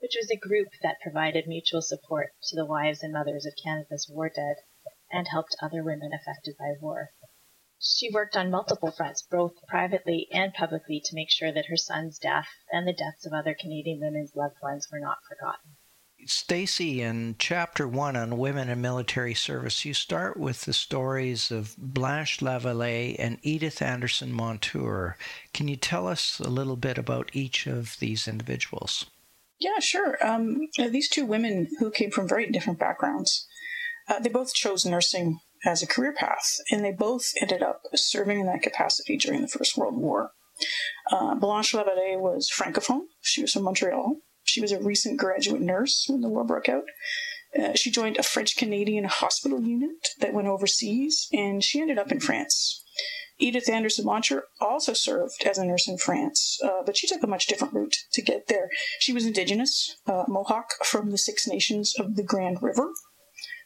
which 0.00 0.16
was 0.16 0.30
a 0.30 0.36
group 0.36 0.68
that 0.82 1.00
provided 1.00 1.46
mutual 1.46 1.80
support 1.80 2.32
to 2.42 2.56
the 2.56 2.66
wives 2.66 3.02
and 3.02 3.12
mothers 3.12 3.46
of 3.46 3.54
Canada's 3.62 4.08
war 4.10 4.28
dead 4.28 4.56
and 5.10 5.28
helped 5.28 5.56
other 5.62 5.82
women 5.82 6.12
affected 6.12 6.56
by 6.58 6.72
war. 6.80 7.12
She 7.78 8.10
worked 8.12 8.36
on 8.36 8.50
multiple 8.50 8.90
fronts, 8.90 9.22
both 9.22 9.54
privately 9.66 10.28
and 10.32 10.52
publicly, 10.52 11.00
to 11.04 11.14
make 11.14 11.30
sure 11.30 11.50
that 11.50 11.66
her 11.66 11.76
son's 11.76 12.18
death 12.18 12.48
and 12.70 12.86
the 12.86 12.92
deaths 12.92 13.26
of 13.26 13.32
other 13.32 13.54
Canadian 13.54 14.00
women's 14.00 14.36
loved 14.36 14.60
ones 14.62 14.88
were 14.92 15.00
not 15.00 15.18
forgotten. 15.28 15.76
Stacy, 16.26 17.02
in 17.02 17.36
chapter 17.38 17.88
one 17.88 18.16
on 18.16 18.38
women 18.38 18.68
in 18.68 18.80
military 18.80 19.34
service, 19.34 19.84
you 19.84 19.94
start 19.94 20.36
with 20.36 20.62
the 20.62 20.72
stories 20.72 21.50
of 21.50 21.76
Blanche 21.76 22.38
Lavallee 22.38 23.16
and 23.18 23.38
Edith 23.42 23.82
Anderson 23.82 24.32
Montour. 24.32 25.16
Can 25.52 25.68
you 25.68 25.76
tell 25.76 26.06
us 26.06 26.38
a 26.38 26.48
little 26.48 26.76
bit 26.76 26.98
about 26.98 27.30
each 27.32 27.66
of 27.66 27.96
these 27.98 28.28
individuals? 28.28 29.06
Yeah, 29.58 29.78
sure. 29.80 30.18
Um, 30.24 30.68
these 30.76 31.08
two 31.08 31.24
women 31.24 31.68
who 31.78 31.90
came 31.90 32.10
from 32.10 32.28
very 32.28 32.50
different 32.50 32.78
backgrounds, 32.78 33.46
uh, 34.08 34.18
they 34.18 34.28
both 34.28 34.54
chose 34.54 34.84
nursing 34.84 35.38
as 35.64 35.82
a 35.82 35.86
career 35.86 36.12
path, 36.12 36.56
and 36.70 36.84
they 36.84 36.92
both 36.92 37.32
ended 37.40 37.62
up 37.62 37.82
serving 37.94 38.40
in 38.40 38.46
that 38.46 38.62
capacity 38.62 39.16
during 39.16 39.42
the 39.42 39.48
First 39.48 39.76
World 39.76 39.96
War. 39.96 40.32
Uh, 41.10 41.34
Blanche 41.34 41.72
Lavallee 41.72 42.18
was 42.18 42.50
francophone. 42.50 43.02
She 43.20 43.42
was 43.42 43.52
from 43.52 43.64
Montreal. 43.64 44.16
She 44.52 44.60
was 44.60 44.72
a 44.72 44.78
recent 44.78 45.18
graduate 45.18 45.62
nurse 45.62 46.04
when 46.10 46.20
the 46.20 46.28
war 46.28 46.44
broke 46.44 46.68
out. 46.68 46.84
Uh, 47.58 47.72
she 47.74 47.90
joined 47.90 48.18
a 48.18 48.22
French 48.22 48.54
Canadian 48.54 49.04
hospital 49.04 49.62
unit 49.62 50.08
that 50.20 50.34
went 50.34 50.46
overseas, 50.46 51.26
and 51.32 51.64
she 51.64 51.80
ended 51.80 51.96
up 51.96 52.12
in 52.12 52.20
France. 52.20 52.84
Edith 53.38 53.70
Anderson 53.70 54.04
Montour 54.04 54.44
also 54.60 54.92
served 54.92 55.42
as 55.46 55.56
a 55.56 55.64
nurse 55.64 55.88
in 55.88 55.96
France, 55.96 56.58
uh, 56.62 56.82
but 56.84 56.98
she 56.98 57.06
took 57.06 57.22
a 57.22 57.26
much 57.26 57.46
different 57.46 57.72
route 57.72 57.96
to 58.12 58.20
get 58.20 58.48
there. 58.48 58.68
She 58.98 59.14
was 59.14 59.24
indigenous, 59.24 59.96
uh, 60.06 60.24
Mohawk 60.28 60.84
from 60.84 61.10
the 61.10 61.18
Six 61.18 61.48
Nations 61.48 61.94
of 61.98 62.16
the 62.16 62.22
Grand 62.22 62.62
River. 62.62 62.92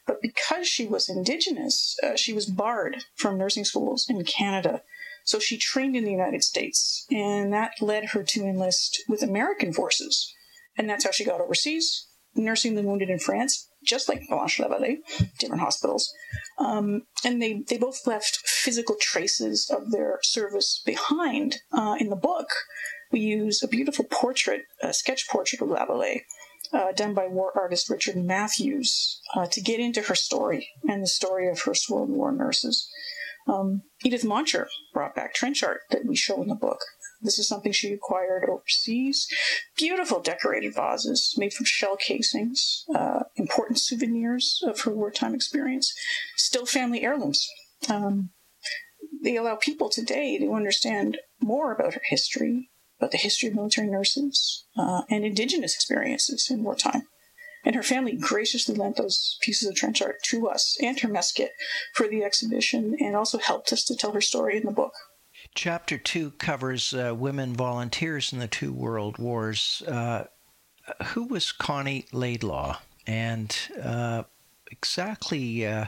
But 0.06 0.22
because 0.22 0.68
she 0.68 0.86
was 0.86 1.08
indigenous, 1.08 1.96
uh, 2.00 2.14
she 2.14 2.32
was 2.32 2.46
barred 2.46 3.06
from 3.16 3.38
nursing 3.38 3.64
schools 3.64 4.06
in 4.08 4.22
Canada. 4.22 4.82
So 5.24 5.40
she 5.40 5.58
trained 5.58 5.96
in 5.96 6.04
the 6.04 6.12
United 6.12 6.44
States, 6.44 7.04
and 7.10 7.52
that 7.52 7.72
led 7.80 8.10
her 8.10 8.22
to 8.22 8.46
enlist 8.46 9.02
with 9.08 9.24
American 9.24 9.72
forces 9.72 10.32
and 10.76 10.88
that's 10.88 11.04
how 11.04 11.10
she 11.10 11.24
got 11.24 11.40
overseas, 11.40 12.06
nursing 12.34 12.74
the 12.74 12.82
wounded 12.82 13.10
in 13.10 13.18
France, 13.18 13.68
just 13.84 14.08
like 14.08 14.28
Blanche 14.28 14.58
Lavallee, 14.58 14.98
different 15.38 15.62
hospitals. 15.62 16.12
Um, 16.58 17.02
and 17.24 17.40
they, 17.40 17.62
they 17.68 17.78
both 17.78 18.06
left 18.06 18.36
physical 18.44 18.96
traces 19.00 19.70
of 19.70 19.90
their 19.90 20.18
service 20.22 20.82
behind. 20.84 21.56
Uh, 21.72 21.96
in 21.98 22.08
the 22.08 22.16
book, 22.16 22.48
we 23.12 23.20
use 23.20 23.62
a 23.62 23.68
beautiful 23.68 24.04
portrait, 24.10 24.62
a 24.82 24.92
sketch 24.92 25.28
portrait 25.28 25.62
of 25.62 25.68
Lavallee, 25.68 26.22
uh, 26.72 26.92
done 26.92 27.14
by 27.14 27.26
war 27.26 27.52
artist 27.54 27.88
Richard 27.88 28.16
Matthews, 28.16 29.20
uh, 29.34 29.46
to 29.46 29.60
get 29.60 29.80
into 29.80 30.02
her 30.02 30.14
story 30.14 30.68
and 30.88 31.02
the 31.02 31.08
story 31.08 31.48
of 31.48 31.58
First 31.58 31.88
World 31.88 32.10
War 32.10 32.32
nurses. 32.32 32.88
Um, 33.48 33.82
Edith 34.04 34.24
Montour 34.24 34.68
brought 34.92 35.14
back 35.14 35.32
trench 35.32 35.62
art 35.62 35.82
that 35.90 36.04
we 36.04 36.16
show 36.16 36.42
in 36.42 36.48
the 36.48 36.56
book. 36.56 36.80
This 37.22 37.38
is 37.38 37.48
something 37.48 37.72
she 37.72 37.92
acquired 37.92 38.48
overseas. 38.48 39.26
Beautiful 39.76 40.20
decorated 40.20 40.74
vases 40.74 41.34
made 41.36 41.52
from 41.52 41.66
shell 41.66 41.96
casings, 41.96 42.84
uh, 42.94 43.24
important 43.36 43.80
souvenirs 43.80 44.62
of 44.66 44.80
her 44.80 44.92
wartime 44.92 45.34
experience, 45.34 45.94
still 46.36 46.66
family 46.66 47.02
heirlooms. 47.02 47.48
Um, 47.88 48.30
they 49.22 49.36
allow 49.36 49.56
people 49.56 49.88
today 49.88 50.38
to 50.38 50.54
understand 50.54 51.18
more 51.40 51.72
about 51.72 51.94
her 51.94 52.02
history, 52.04 52.70
about 52.98 53.10
the 53.12 53.18
history 53.18 53.48
of 53.48 53.54
military 53.54 53.88
nurses, 53.88 54.66
uh, 54.76 55.02
and 55.10 55.24
indigenous 55.24 55.74
experiences 55.74 56.48
in 56.50 56.62
wartime. 56.62 57.02
And 57.64 57.74
her 57.74 57.82
family 57.82 58.16
graciously 58.16 58.76
lent 58.76 58.96
those 58.96 59.36
pieces 59.40 59.68
of 59.68 59.74
trench 59.74 60.00
art 60.00 60.22
to 60.26 60.48
us 60.48 60.76
and 60.80 61.00
her 61.00 61.08
mess 61.08 61.32
kit 61.32 61.50
for 61.94 62.06
the 62.06 62.22
exhibition 62.22 62.96
and 63.00 63.16
also 63.16 63.38
helped 63.38 63.72
us 63.72 63.84
to 63.86 63.96
tell 63.96 64.12
her 64.12 64.20
story 64.20 64.56
in 64.56 64.64
the 64.64 64.72
book. 64.72 64.92
Chapter 65.54 65.98
two 65.98 66.32
covers 66.32 66.92
uh, 66.92 67.14
women 67.16 67.54
volunteers 67.54 68.32
in 68.32 68.38
the 68.38 68.48
two 68.48 68.72
world 68.72 69.18
wars. 69.18 69.82
Uh, 69.86 70.24
who 71.06 71.24
was 71.24 71.52
Connie 71.52 72.06
Laidlaw, 72.12 72.78
and 73.06 73.56
uh, 73.82 74.22
exactly 74.70 75.66
uh, 75.66 75.86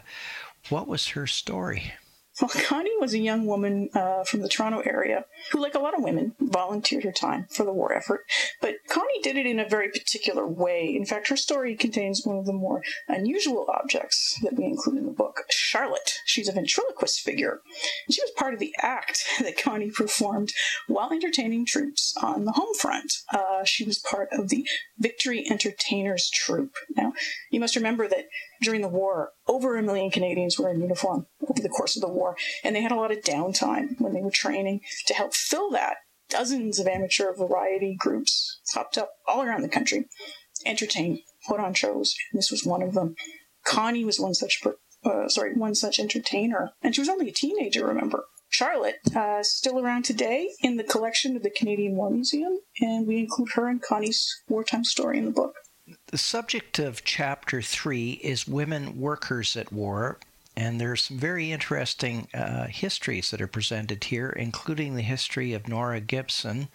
what 0.68 0.86
was 0.86 1.08
her 1.08 1.26
story? 1.26 1.92
Connie 2.46 2.96
was 3.00 3.14
a 3.14 3.18
young 3.18 3.46
woman 3.46 3.88
uh, 3.94 4.22
from 4.24 4.40
the 4.40 4.48
Toronto 4.48 4.80
area 4.80 5.24
who, 5.50 5.60
like 5.60 5.74
a 5.74 5.80
lot 5.80 5.96
of 5.96 6.04
women, 6.04 6.34
volunteered 6.40 7.04
her 7.04 7.12
time 7.12 7.46
for 7.50 7.64
the 7.64 7.72
war 7.72 7.92
effort. 7.92 8.24
But 8.60 8.76
Connie 8.88 9.20
did 9.22 9.36
it 9.36 9.46
in 9.46 9.58
a 9.58 9.68
very 9.68 9.88
particular 9.88 10.46
way. 10.46 10.94
In 10.94 11.04
fact, 11.04 11.28
her 11.28 11.36
story 11.36 11.74
contains 11.74 12.24
one 12.24 12.38
of 12.38 12.46
the 12.46 12.52
more 12.52 12.82
unusual 13.08 13.66
objects 13.68 14.38
that 14.42 14.54
we 14.54 14.64
include 14.64 14.98
in 14.98 15.06
the 15.06 15.12
book 15.12 15.42
Charlotte. 15.50 16.20
She's 16.24 16.48
a 16.48 16.52
ventriloquist 16.52 17.20
figure. 17.20 17.60
She 18.10 18.22
was 18.22 18.30
part 18.36 18.54
of 18.54 18.60
the 18.60 18.74
act 18.80 19.24
that 19.40 19.60
Connie 19.60 19.90
performed 19.90 20.52
while 20.86 21.12
entertaining 21.12 21.66
troops 21.66 22.14
on 22.22 22.44
the 22.44 22.52
home 22.52 22.74
front. 22.80 23.12
Uh, 23.32 23.64
she 23.64 23.84
was 23.84 23.98
part 23.98 24.28
of 24.32 24.48
the 24.48 24.66
Victory 24.98 25.44
Entertainers 25.50 26.30
Troupe. 26.30 26.76
Now, 26.96 27.12
you 27.50 27.58
must 27.58 27.76
remember 27.76 28.06
that 28.08 28.26
during 28.60 28.80
the 28.80 28.88
war, 28.88 29.32
over 29.46 29.76
a 29.76 29.82
million 29.82 30.10
Canadians 30.10 30.58
were 30.58 30.70
in 30.70 30.80
uniform 30.80 31.26
over 31.48 31.60
the 31.60 31.68
course 31.68 31.96
of 31.96 32.02
the 32.02 32.08
war, 32.08 32.36
and 32.64 32.74
they 32.74 32.82
had 32.82 32.92
a 32.92 32.96
lot 32.96 33.12
of 33.12 33.22
downtime 33.22 34.00
when 34.00 34.12
they 34.12 34.20
were 34.20 34.30
training 34.30 34.80
to 35.06 35.14
help 35.14 35.34
fill 35.34 35.70
that. 35.70 35.96
Dozens 36.28 36.78
of 36.78 36.86
amateur 36.86 37.32
variety 37.34 37.96
groups 37.98 38.60
popped 38.74 38.98
up 38.98 39.12
all 39.26 39.42
around 39.42 39.62
the 39.62 39.68
country, 39.68 40.08
entertain, 40.66 41.22
put 41.46 41.60
on 41.60 41.72
shows, 41.72 42.14
and 42.32 42.38
this 42.38 42.50
was 42.50 42.64
one 42.64 42.82
of 42.82 42.94
them. 42.94 43.14
Connie 43.64 44.04
was 44.04 44.20
one 44.20 44.34
such, 44.34 44.60
uh, 45.04 45.28
sorry, 45.28 45.54
one 45.54 45.74
such 45.74 45.98
entertainer, 45.98 46.72
and 46.82 46.94
she 46.94 47.00
was 47.00 47.08
only 47.08 47.28
a 47.28 47.32
teenager. 47.32 47.86
Remember, 47.86 48.24
Charlotte, 48.50 48.96
uh, 49.14 49.42
still 49.42 49.78
around 49.78 50.04
today 50.04 50.50
in 50.60 50.76
the 50.76 50.84
collection 50.84 51.36
of 51.36 51.42
the 51.42 51.50
Canadian 51.50 51.96
War 51.96 52.10
Museum, 52.10 52.58
and 52.80 53.06
we 53.06 53.18
include 53.18 53.50
her 53.54 53.68
and 53.68 53.80
Connie's 53.80 54.42
wartime 54.48 54.84
story 54.84 55.18
in 55.18 55.26
the 55.26 55.30
book. 55.30 55.54
The 56.08 56.18
subject 56.18 56.78
of 56.78 57.04
chapter 57.04 57.62
three 57.62 58.12
is 58.22 58.46
women 58.46 59.00
workers 59.00 59.56
at 59.56 59.72
war, 59.72 60.18
and 60.56 60.80
there's 60.80 61.04
some 61.04 61.18
very 61.18 61.50
interesting 61.50 62.28
uh, 62.34 62.66
histories 62.66 63.30
that 63.30 63.40
are 63.40 63.46
presented 63.46 64.04
here, 64.04 64.28
including 64.30 64.96
the 64.96 65.02
history 65.02 65.54
of 65.54 65.68
Nora 65.68 66.00
Gibson 66.00 66.68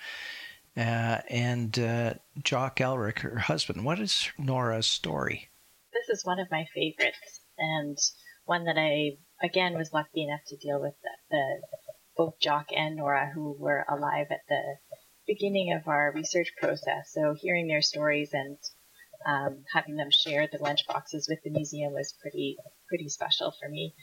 uh, 0.76 1.20
and 1.30 1.78
uh, 1.78 2.14
Jock 2.44 2.78
Elric, 2.80 3.20
her 3.20 3.40
husband. 3.40 3.86
What 3.86 4.00
is 4.00 4.30
Nora's 4.38 4.88
story? 4.88 5.50
This 5.92 6.18
is 6.18 6.26
one 6.26 6.40
of 6.40 6.50
my 6.50 6.66
favorites, 6.74 7.42
and 7.58 7.98
one 8.46 8.66
that 8.66 8.78
I 8.78 9.18
again 9.46 9.76
was 9.76 9.94
lucky 9.94 10.24
enough 10.24 10.42
to 10.48 10.58
deal 10.58 10.82
with 10.82 10.96
the, 11.04 11.10
the 11.30 11.62
both 12.18 12.40
Jock 12.40 12.68
and 12.76 12.96
Nora, 12.96 13.32
who 13.34 13.56
were 13.60 13.86
alive 13.90 14.28
at 14.32 14.42
the 14.50 14.78
beginning 15.28 15.72
of 15.74 15.88
our 15.88 16.12
research 16.16 16.52
process. 16.60 17.12
So 17.12 17.36
hearing 17.40 17.68
their 17.68 17.82
stories 17.82 18.32
and 18.34 18.58
um, 19.26 19.64
having 19.74 19.96
them 19.96 20.10
share 20.12 20.48
the 20.52 20.62
lunch 20.62 20.88
boxes 20.88 21.28
with 21.30 21.40
the 21.44 21.50
museum 21.50 21.94
was 21.94 22.14
pretty 22.22 22.58
pretty 22.88 23.10
special 23.10 23.54
for 23.60 23.70
me. 23.70 23.94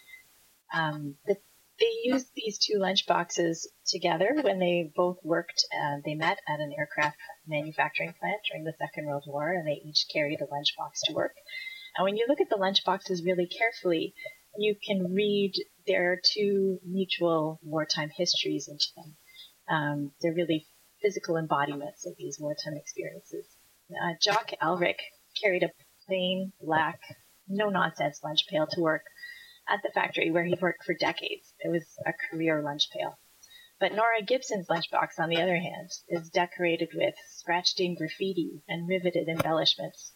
Um, 0.72 1.16
the, 1.26 1.36
they 1.78 1.90
used 2.04 2.28
these 2.34 2.58
two 2.58 2.78
lunch 2.78 3.06
boxes 3.06 3.68
together 3.86 4.36
when 4.42 4.58
they 4.58 4.92
both 4.94 5.18
worked. 5.24 5.64
Uh, 5.72 5.96
they 6.04 6.14
met 6.14 6.38
at 6.46 6.60
an 6.60 6.74
aircraft 6.78 7.16
manufacturing 7.46 8.14
plant 8.20 8.40
during 8.50 8.64
the 8.64 8.74
Second 8.78 9.06
World 9.06 9.24
War, 9.26 9.50
and 9.50 9.66
they 9.66 9.80
each 9.84 10.06
carried 10.12 10.40
a 10.40 10.52
lunch 10.52 10.74
box 10.76 11.00
to 11.04 11.14
work. 11.14 11.34
And 11.96 12.04
when 12.04 12.16
you 12.16 12.26
look 12.28 12.40
at 12.40 12.50
the 12.50 12.56
lunch 12.56 12.84
boxes 12.84 13.24
really 13.24 13.46
carefully, 13.46 14.14
you 14.58 14.76
can 14.86 15.14
read 15.14 15.54
their 15.86 16.20
two 16.22 16.78
mutual 16.84 17.58
wartime 17.62 18.10
histories 18.14 18.68
into 18.68 18.86
them. 18.96 19.16
Um, 19.68 20.12
they're 20.20 20.34
really 20.34 20.66
physical 21.00 21.36
embodiments 21.36 22.06
of 22.06 22.14
these 22.18 22.38
wartime 22.38 22.76
experiences 22.76 23.46
uh, 24.02 24.14
Jock 24.20 24.50
Elric 24.62 24.98
carried 25.42 25.62
a 25.62 25.70
plain 26.06 26.52
black, 26.60 27.00
no 27.48 27.68
nonsense 27.68 28.20
lunch 28.22 28.46
pail 28.48 28.66
to 28.68 28.80
work 28.80 29.02
at 29.68 29.82
the 29.82 29.90
factory 29.92 30.30
where 30.30 30.44
he'd 30.44 30.60
worked 30.60 30.84
for 30.84 30.94
decades. 30.94 31.54
It 31.60 31.68
was 31.68 31.86
a 32.06 32.12
career 32.12 32.62
lunch 32.62 32.90
pail. 32.90 33.18
But 33.78 33.94
Nora 33.94 34.22
Gibson's 34.22 34.68
lunchbox, 34.68 35.18
on 35.18 35.30
the 35.30 35.40
other 35.40 35.56
hand, 35.56 35.90
is 36.08 36.28
decorated 36.28 36.90
with 36.94 37.14
scratched 37.28 37.80
in 37.80 37.94
graffiti 37.94 38.62
and 38.68 38.88
riveted 38.88 39.28
embellishments, 39.28 40.12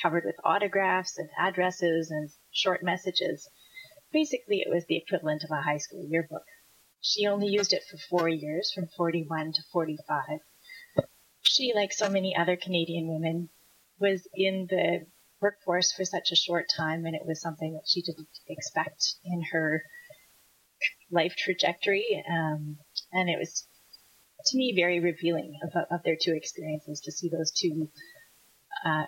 covered 0.00 0.24
with 0.24 0.36
autographs 0.44 1.18
and 1.18 1.28
addresses 1.36 2.10
and 2.10 2.30
short 2.52 2.82
messages. 2.82 3.50
Basically, 4.12 4.60
it 4.60 4.70
was 4.70 4.86
the 4.86 4.96
equivalent 4.96 5.42
of 5.42 5.50
a 5.50 5.62
high 5.62 5.78
school 5.78 6.04
yearbook. 6.04 6.44
She 7.00 7.26
only 7.26 7.48
used 7.48 7.72
it 7.72 7.84
for 7.84 7.96
four 7.96 8.28
years, 8.28 8.72
from 8.72 8.86
41 8.86 9.52
to 9.52 9.62
45, 9.72 10.40
she, 11.58 11.72
like 11.74 11.92
so 11.92 12.08
many 12.08 12.36
other 12.36 12.56
Canadian 12.56 13.08
women, 13.08 13.48
was 13.98 14.26
in 14.34 14.66
the 14.70 15.06
workforce 15.40 15.92
for 15.92 16.04
such 16.04 16.30
a 16.32 16.36
short 16.36 16.66
time, 16.74 17.04
and 17.04 17.14
it 17.14 17.26
was 17.26 17.40
something 17.40 17.74
that 17.74 17.86
she 17.86 18.02
didn't 18.02 18.28
expect 18.48 19.14
in 19.24 19.42
her 19.52 19.82
life 21.10 21.34
trajectory. 21.36 22.24
Um, 22.30 22.76
and 23.12 23.28
it 23.28 23.38
was, 23.38 23.66
to 24.46 24.56
me, 24.56 24.72
very 24.76 25.00
revealing 25.00 25.58
of, 25.64 25.70
of 25.90 26.02
their 26.04 26.16
two 26.20 26.32
experiences 26.32 27.00
to 27.02 27.12
see 27.12 27.28
those 27.28 27.50
two 27.50 27.88
uh, 28.84 29.04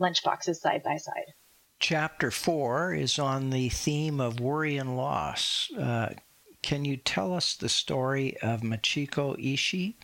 lunchboxes 0.00 0.56
side 0.56 0.82
by 0.84 0.96
side. 0.96 1.34
Chapter 1.80 2.30
four 2.30 2.92
is 2.92 3.18
on 3.18 3.50
the 3.50 3.68
theme 3.68 4.20
of 4.20 4.40
worry 4.40 4.76
and 4.76 4.96
loss. 4.96 5.70
Uh, 5.78 6.14
can 6.62 6.84
you 6.84 6.96
tell 6.96 7.32
us 7.34 7.54
the 7.54 7.68
story 7.68 8.36
of 8.42 8.62
Michiko 8.62 9.36
Ishii? 9.38 9.94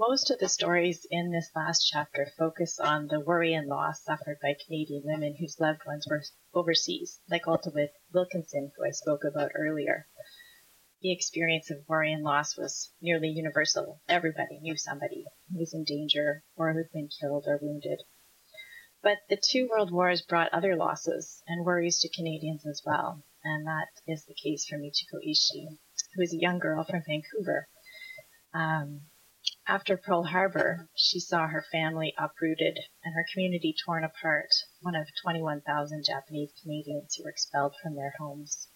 Most 0.00 0.30
of 0.30 0.38
the 0.38 0.48
stories 0.48 1.04
in 1.10 1.32
this 1.32 1.50
last 1.56 1.82
chapter 1.84 2.30
focus 2.38 2.78
on 2.78 3.08
the 3.08 3.18
worry 3.18 3.52
and 3.52 3.66
loss 3.66 4.04
suffered 4.04 4.38
by 4.40 4.54
Canadian 4.64 5.02
women 5.04 5.34
whose 5.34 5.58
loved 5.58 5.84
ones 5.84 6.06
were 6.08 6.22
overseas, 6.54 7.20
like 7.28 7.48
Alta 7.48 7.72
Wilkinson, 8.12 8.70
who 8.76 8.86
I 8.86 8.92
spoke 8.92 9.24
about 9.24 9.50
earlier. 9.56 10.06
The 11.00 11.10
experience 11.10 11.68
of 11.72 11.88
worry 11.88 12.12
and 12.12 12.22
loss 12.22 12.56
was 12.56 12.92
nearly 13.00 13.28
universal. 13.30 14.00
Everybody 14.08 14.60
knew 14.60 14.76
somebody 14.76 15.26
who 15.50 15.58
was 15.58 15.74
in 15.74 15.82
danger 15.82 16.44
or 16.54 16.70
who 16.70 16.78
had 16.78 16.92
been 16.92 17.08
killed 17.08 17.48
or 17.48 17.58
wounded. 17.60 18.00
But 19.02 19.18
the 19.28 19.36
two 19.36 19.66
world 19.68 19.90
wars 19.90 20.22
brought 20.22 20.54
other 20.54 20.76
losses 20.76 21.42
and 21.48 21.66
worries 21.66 21.98
to 22.02 22.08
Canadians 22.08 22.64
as 22.64 22.82
well, 22.86 23.24
and 23.42 23.66
that 23.66 23.88
is 24.06 24.24
the 24.26 24.34
case 24.40 24.64
for 24.64 24.78
Michiko 24.78 25.18
Ishii, 25.26 25.76
who 26.14 26.22
is 26.22 26.32
a 26.32 26.40
young 26.40 26.60
girl 26.60 26.84
from 26.84 27.02
Vancouver. 27.04 27.66
Um, 28.54 29.00
after 29.70 29.98
Pearl 29.98 30.22
Harbor, 30.22 30.88
she 30.94 31.20
saw 31.20 31.46
her 31.46 31.62
family 31.70 32.14
uprooted 32.16 32.78
and 33.04 33.14
her 33.14 33.26
community 33.30 33.74
torn 33.84 34.02
apart, 34.02 34.48
one 34.80 34.94
of 34.94 35.06
21,000 35.20 36.06
Japanese 36.06 36.50
Canadians 36.62 37.14
who 37.14 37.24
were 37.24 37.28
expelled 37.28 37.74
from 37.82 37.94
their 37.94 38.14
homes. 38.18 38.68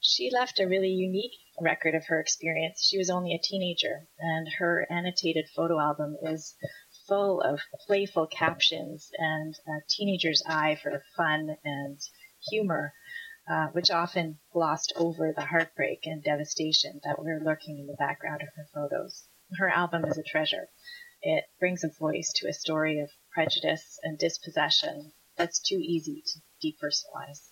She 0.00 0.28
left 0.32 0.58
a 0.58 0.66
really 0.66 0.88
unique 0.88 1.38
record 1.60 1.94
of 1.94 2.06
her 2.06 2.18
experience. 2.18 2.84
She 2.84 2.98
was 2.98 3.08
only 3.08 3.34
a 3.34 3.40
teenager, 3.40 4.08
and 4.18 4.48
her 4.58 4.84
annotated 4.90 5.46
photo 5.54 5.78
album 5.78 6.16
is 6.20 6.56
full 7.06 7.40
of 7.40 7.60
playful 7.86 8.26
captions 8.26 9.08
and 9.18 9.54
a 9.68 9.78
teenager's 9.88 10.42
eye 10.44 10.74
for 10.82 11.04
fun 11.16 11.56
and 11.62 12.00
humor, 12.50 12.92
uh, 13.48 13.68
which 13.68 13.92
often 13.92 14.40
glossed 14.52 14.92
over 14.96 15.32
the 15.32 15.46
heartbreak 15.46 16.00
and 16.04 16.24
devastation 16.24 17.00
that 17.04 17.16
were 17.16 17.38
lurking 17.44 17.78
in 17.78 17.86
the 17.86 17.96
background 17.96 18.42
of 18.42 18.48
her 18.56 18.66
photos 18.74 19.28
her 19.58 19.68
album 19.68 20.04
is 20.04 20.18
a 20.18 20.22
treasure. 20.22 20.68
It 21.22 21.44
brings 21.58 21.84
a 21.84 21.90
voice 21.98 22.32
to 22.36 22.48
a 22.48 22.52
story 22.52 23.00
of 23.00 23.10
prejudice 23.32 23.98
and 24.02 24.18
dispossession 24.18 25.12
that's 25.36 25.60
too 25.60 25.78
easy 25.80 26.22
to 26.26 26.40
depersonalize. 26.66 27.50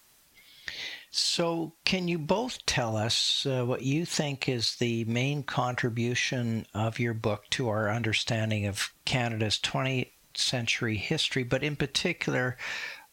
So, 1.11 1.75
can 1.85 2.09
you 2.09 2.19
both 2.19 2.65
tell 2.67 2.97
us 2.97 3.47
uh, 3.47 3.65
what 3.65 3.83
you 3.83 4.05
think 4.05 4.49
is 4.49 4.77
the 4.77 5.05
main 5.05 5.43
contribution 5.45 6.67
of 6.75 6.99
your 6.99 7.15
book 7.15 7.45
to 7.51 7.69
our 7.69 7.91
understanding 7.91 8.67
of 8.67 8.93
Canada's 9.05 9.59
20th 9.59 10.11
century 10.35 10.97
history, 10.97 11.45
but 11.45 11.63
in 11.63 11.77
particular, 11.77 12.57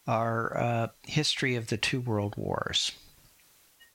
our 0.06 0.56
uh, 0.56 0.88
history 1.06 1.54
of 1.54 1.68
the 1.68 1.76
two 1.76 2.00
world 2.00 2.34
wars? 2.36 2.92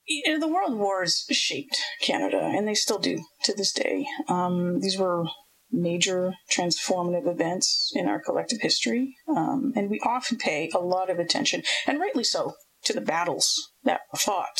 You 0.08 0.34
know, 0.34 0.40
the 0.40 0.52
world 0.52 0.78
wars 0.78 1.26
shaped 1.30 1.78
Canada, 2.02 2.40
and 2.42 2.68
they 2.68 2.74
still 2.74 3.00
do 3.00 3.20
to 3.44 3.54
this 3.54 3.72
day. 3.72 4.06
Um, 4.28 4.80
these 4.80 4.98
were 4.98 5.26
major 5.72 6.34
transformative 6.50 7.28
events 7.28 7.92
in 7.94 8.08
our 8.08 8.22
collective 8.22 8.62
history, 8.62 9.16
um, 9.28 9.74
and 9.76 9.90
we 9.90 10.00
often 10.06 10.38
pay 10.38 10.70
a 10.74 10.80
lot 10.80 11.10
of 11.10 11.20
attention, 11.20 11.64
and 11.86 12.00
rightly 12.00 12.24
so, 12.24 12.54
to 12.86 12.94
the 12.94 13.02
battles 13.02 13.54
that 13.84 14.02
were 14.12 14.20
fought. 14.20 14.60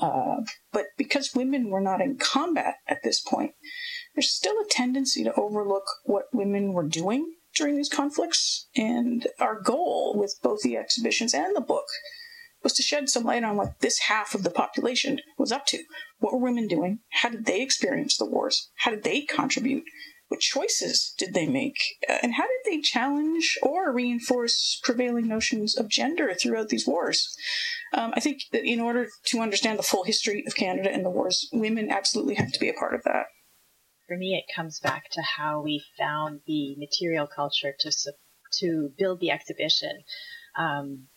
Uh, 0.00 0.42
but 0.72 0.86
because 0.96 1.34
women 1.34 1.70
were 1.70 1.80
not 1.80 2.00
in 2.00 2.18
combat 2.18 2.74
at 2.86 3.02
this 3.02 3.20
point, 3.20 3.52
there's 4.14 4.30
still 4.30 4.54
a 4.60 4.68
tendency 4.70 5.24
to 5.24 5.34
overlook 5.34 5.84
what 6.04 6.26
women 6.32 6.72
were 6.72 6.86
doing 6.86 7.34
during 7.56 7.76
these 7.76 7.88
conflicts. 7.88 8.68
And 8.76 9.26
our 9.40 9.60
goal 9.60 10.14
with 10.16 10.38
both 10.42 10.60
the 10.60 10.76
exhibitions 10.76 11.32
and 11.32 11.56
the 11.56 11.62
book 11.62 11.86
was 12.66 12.72
to 12.72 12.82
shed 12.82 13.08
some 13.08 13.22
light 13.22 13.44
on 13.44 13.56
what 13.56 13.78
this 13.78 14.00
half 14.08 14.34
of 14.34 14.42
the 14.42 14.50
population 14.50 15.20
was 15.38 15.52
up 15.52 15.66
to. 15.66 15.78
What 16.18 16.32
were 16.32 16.40
women 16.40 16.66
doing? 16.66 16.98
How 17.10 17.28
did 17.28 17.46
they 17.46 17.62
experience 17.62 18.16
the 18.16 18.26
wars? 18.26 18.72
How 18.78 18.90
did 18.90 19.04
they 19.04 19.20
contribute? 19.20 19.84
What 20.26 20.40
choices 20.40 21.14
did 21.16 21.32
they 21.32 21.46
make? 21.46 21.76
Uh, 22.08 22.18
and 22.24 22.34
how 22.34 22.42
did 22.42 22.72
they 22.72 22.80
challenge 22.80 23.56
or 23.62 23.92
reinforce 23.92 24.80
prevailing 24.82 25.28
notions 25.28 25.78
of 25.78 25.88
gender 25.88 26.34
throughout 26.34 26.68
these 26.68 26.88
wars? 26.88 27.36
Um, 27.94 28.12
I 28.16 28.18
think 28.18 28.40
that 28.50 28.64
in 28.64 28.80
order 28.80 29.06
to 29.26 29.38
understand 29.38 29.78
the 29.78 29.84
full 29.84 30.02
history 30.02 30.42
of 30.44 30.56
Canada 30.56 30.90
and 30.92 31.04
the 31.04 31.10
wars, 31.10 31.48
women 31.52 31.88
absolutely 31.88 32.34
have 32.34 32.50
to 32.50 32.58
be 32.58 32.68
a 32.68 32.74
part 32.74 32.96
of 32.96 33.04
that. 33.04 33.26
For 34.08 34.16
me, 34.16 34.34
it 34.34 34.52
comes 34.52 34.80
back 34.80 35.04
to 35.12 35.22
how 35.22 35.62
we 35.62 35.84
found 35.96 36.40
the 36.48 36.74
material 36.76 37.28
culture 37.28 37.74
to 37.78 37.92
to 38.58 38.90
build 38.98 39.20
the 39.20 39.30
exhibition. 39.30 40.02
Um, 40.58 41.08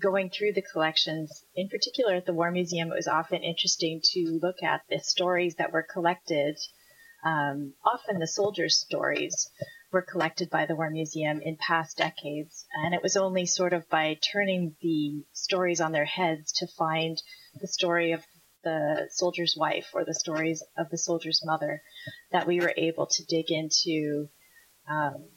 going 0.00 0.30
through 0.30 0.52
the 0.52 0.62
collections, 0.72 1.44
in 1.54 1.68
particular 1.68 2.14
at 2.14 2.26
the 2.26 2.34
War 2.34 2.50
Museum, 2.50 2.90
it 2.90 2.96
was 2.96 3.08
often 3.08 3.42
interesting 3.42 4.00
to 4.12 4.38
look 4.42 4.62
at 4.62 4.82
the 4.88 4.98
stories 4.98 5.56
that 5.56 5.72
were 5.72 5.86
collected. 5.90 6.56
Um, 7.24 7.74
often 7.84 8.18
the 8.18 8.26
soldiers' 8.26 8.78
stories 8.78 9.50
were 9.92 10.02
collected 10.02 10.50
by 10.50 10.66
the 10.66 10.76
War 10.76 10.90
Museum 10.90 11.40
in 11.40 11.56
past 11.56 11.96
decades, 11.96 12.66
and 12.84 12.94
it 12.94 13.02
was 13.02 13.16
only 13.16 13.46
sort 13.46 13.72
of 13.72 13.88
by 13.88 14.18
turning 14.32 14.76
the 14.80 15.24
stories 15.32 15.80
on 15.80 15.92
their 15.92 16.04
heads 16.04 16.52
to 16.52 16.66
find 16.66 17.20
the 17.60 17.68
story 17.68 18.12
of 18.12 18.24
the 18.64 19.08
soldier's 19.12 19.56
wife 19.56 19.90
or 19.94 20.04
the 20.04 20.14
stories 20.14 20.62
of 20.76 20.90
the 20.90 20.98
soldier's 20.98 21.40
mother 21.44 21.80
that 22.32 22.46
we 22.46 22.60
were 22.60 22.74
able 22.76 23.06
to 23.06 23.24
dig 23.24 23.46
into 23.50 24.28
um, 24.90 25.28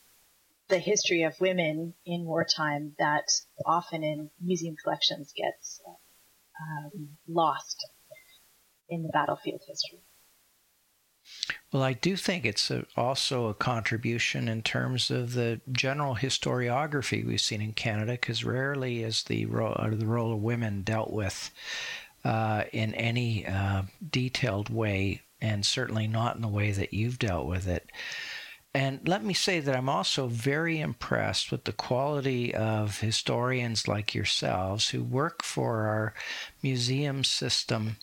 the 0.69 0.79
history 0.79 1.23
of 1.23 1.33
women 1.41 1.93
in 2.05 2.25
wartime 2.25 2.93
that 2.99 3.25
often 3.65 4.03
in 4.03 4.29
museum 4.39 4.75
collections 4.81 5.33
gets 5.35 5.81
um, 6.61 7.09
lost 7.27 7.87
in 8.87 9.03
the 9.03 9.09
battlefield 9.09 9.61
history. 9.67 9.99
Well, 11.71 11.83
I 11.83 11.93
do 11.93 12.15
think 12.15 12.45
it's 12.45 12.71
a, 12.71 12.85
also 12.97 13.47
a 13.47 13.53
contribution 13.53 14.47
in 14.47 14.63
terms 14.63 15.11
of 15.11 15.33
the 15.33 15.61
general 15.71 16.15
historiography 16.15 17.25
we've 17.25 17.41
seen 17.41 17.61
in 17.61 17.73
Canada, 17.73 18.13
because 18.13 18.43
rarely 18.43 19.03
is 19.03 19.23
the 19.23 19.45
role, 19.45 19.75
the 19.91 20.05
role 20.05 20.33
of 20.33 20.39
women 20.39 20.81
dealt 20.81 21.11
with 21.11 21.51
uh, 22.23 22.63
in 22.73 22.93
any 22.95 23.45
uh, 23.45 23.83
detailed 24.09 24.69
way, 24.69 25.21
and 25.39 25.65
certainly 25.65 26.07
not 26.07 26.35
in 26.35 26.41
the 26.41 26.47
way 26.47 26.71
that 26.71 26.93
you've 26.93 27.19
dealt 27.19 27.45
with 27.45 27.67
it. 27.67 27.91
And 28.73 29.07
let 29.07 29.23
me 29.23 29.33
say 29.33 29.59
that 29.59 29.75
I'm 29.75 29.89
also 29.89 30.27
very 30.27 30.79
impressed 30.79 31.51
with 31.51 31.63
the 31.63 31.71
quality 31.71 32.53
of 32.53 32.99
historians 32.99 33.87
like 33.87 34.13
yourselves 34.13 34.89
who 34.89 35.03
work 35.03 35.43
for 35.43 35.87
our 35.87 36.13
museum 36.61 37.23
system 37.23 37.97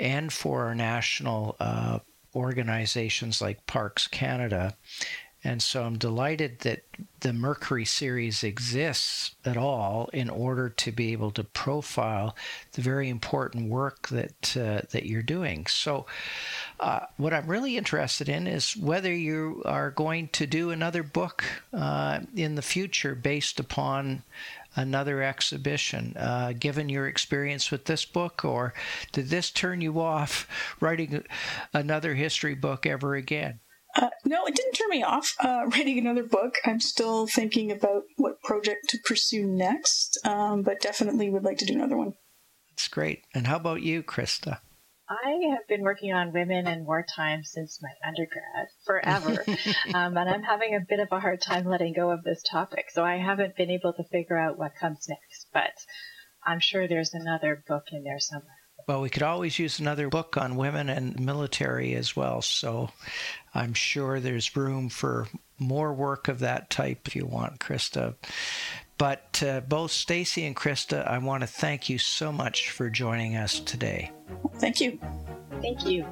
and 0.00 0.32
for 0.32 0.64
our 0.66 0.74
national 0.74 1.56
uh, 1.60 2.00
organizations 2.34 3.40
like 3.40 3.66
Parks 3.66 4.08
Canada 4.08 4.76
and 5.44 5.60
so 5.60 5.82
I'm 5.82 5.98
delighted 5.98 6.60
that 6.60 6.84
the 7.20 7.32
Mercury 7.32 7.84
series 7.84 8.44
exists 8.44 9.34
at 9.44 9.56
all 9.56 10.08
in 10.12 10.30
order 10.30 10.68
to 10.68 10.92
be 10.92 11.12
able 11.12 11.32
to 11.32 11.42
profile 11.42 12.36
the 12.72 12.82
very 12.82 13.08
important 13.08 13.68
work 13.68 14.08
that 14.08 14.56
uh, 14.56 14.82
that 14.90 15.06
you're 15.06 15.22
doing. 15.22 15.66
So, 15.66 16.06
uh, 16.78 17.00
what 17.16 17.32
I'm 17.32 17.46
really 17.46 17.76
interested 17.76 18.28
in 18.28 18.46
is 18.46 18.76
whether 18.76 19.12
you 19.12 19.62
are 19.64 19.90
going 19.90 20.28
to 20.28 20.46
do 20.46 20.70
another 20.70 21.02
book 21.02 21.44
uh, 21.72 22.20
in 22.36 22.54
the 22.54 22.62
future 22.62 23.14
based 23.16 23.58
upon 23.58 24.22
another 24.76 25.22
exhibition, 25.22 26.16
uh, 26.16 26.52
given 26.58 26.88
your 26.88 27.06
experience 27.08 27.70
with 27.70 27.84
this 27.86 28.04
book, 28.04 28.44
or 28.44 28.74
did 29.10 29.28
this 29.28 29.50
turn 29.50 29.80
you 29.80 30.00
off 30.00 30.48
writing 30.80 31.24
another 31.74 32.14
history 32.14 32.54
book 32.54 32.86
ever 32.86 33.14
again? 33.16 33.58
Uh, 33.94 34.08
no, 34.24 34.44
it 34.46 34.54
didn't 34.54 34.72
turn 34.72 34.88
me 34.88 35.02
off 35.02 35.34
uh, 35.40 35.64
writing 35.68 35.98
another 35.98 36.22
book. 36.22 36.54
I'm 36.64 36.80
still 36.80 37.26
thinking 37.26 37.70
about 37.70 38.02
what 38.16 38.42
project 38.42 38.88
to 38.90 38.98
pursue 39.04 39.46
next, 39.46 40.18
um, 40.24 40.62
but 40.62 40.80
definitely 40.80 41.30
would 41.30 41.44
like 41.44 41.58
to 41.58 41.66
do 41.66 41.74
another 41.74 41.96
one. 41.96 42.14
That's 42.70 42.88
great. 42.88 43.24
And 43.34 43.46
how 43.46 43.56
about 43.56 43.82
you, 43.82 44.02
Krista? 44.02 44.60
I 45.08 45.50
have 45.50 45.68
been 45.68 45.82
working 45.82 46.12
on 46.12 46.32
women 46.32 46.66
in 46.66 46.86
wartime 46.86 47.44
since 47.44 47.80
my 47.82 47.90
undergrad, 48.06 48.68
forever. 48.86 49.44
um, 49.94 50.16
and 50.16 50.30
I'm 50.30 50.42
having 50.42 50.74
a 50.74 50.86
bit 50.88 51.00
of 51.00 51.08
a 51.10 51.20
hard 51.20 51.42
time 51.42 51.66
letting 51.66 51.92
go 51.92 52.10
of 52.10 52.24
this 52.24 52.42
topic. 52.50 52.86
So 52.90 53.04
I 53.04 53.16
haven't 53.16 53.56
been 53.56 53.70
able 53.70 53.92
to 53.92 54.04
figure 54.04 54.38
out 54.38 54.58
what 54.58 54.72
comes 54.80 55.06
next. 55.08 55.48
But 55.52 55.74
I'm 56.44 56.60
sure 56.60 56.88
there's 56.88 57.12
another 57.12 57.62
book 57.68 57.84
in 57.92 58.04
there 58.04 58.20
somewhere. 58.20 58.61
Well, 58.86 59.00
we 59.00 59.10
could 59.10 59.22
always 59.22 59.58
use 59.58 59.78
another 59.78 60.08
book 60.08 60.36
on 60.36 60.56
women 60.56 60.88
and 60.88 61.18
military 61.18 61.94
as 61.94 62.16
well. 62.16 62.42
So 62.42 62.90
I'm 63.54 63.74
sure 63.74 64.20
there's 64.20 64.56
room 64.56 64.88
for 64.88 65.28
more 65.58 65.92
work 65.92 66.28
of 66.28 66.40
that 66.40 66.70
type 66.70 67.06
if 67.06 67.16
you 67.16 67.26
want, 67.26 67.60
Krista. 67.60 68.14
But 68.98 69.42
uh, 69.44 69.60
both 69.60 69.90
Stacy 69.90 70.44
and 70.44 70.54
Krista, 70.54 71.06
I 71.06 71.18
want 71.18 71.42
to 71.42 71.46
thank 71.46 71.88
you 71.88 71.98
so 71.98 72.30
much 72.30 72.70
for 72.70 72.90
joining 72.90 73.36
us 73.36 73.58
today. 73.60 74.12
Thank 74.58 74.80
you. 74.80 74.98
Thank 75.60 75.86
you. 75.86 76.06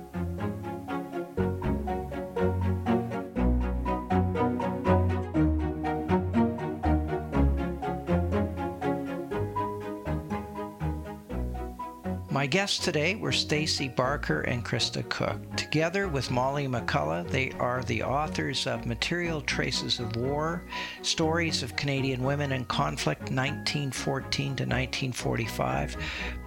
Guests 12.51 12.85
today 12.85 13.15
were 13.15 13.31
Stacy 13.31 13.87
Barker 13.87 14.41
and 14.41 14.65
Krista 14.65 15.09
Cook. 15.09 15.39
Together 15.57 16.09
with 16.09 16.33
Molly 16.33 16.67
McCullough, 16.67 17.31
they 17.31 17.53
are 17.53 17.85
the 17.85 18.03
authors 18.03 18.67
of 18.67 18.87
Material 18.87 19.41
Traces 19.43 20.01
of 20.01 20.17
War 20.17 20.65
Stories 21.03 21.63
of 21.63 21.77
Canadian 21.77 22.25
Women 22.25 22.51
in 22.51 22.65
Conflict 22.65 23.31
1914 23.31 24.47
to 24.57 24.65
1945, 24.65 25.97